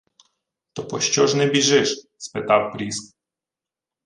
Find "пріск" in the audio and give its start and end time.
2.73-3.15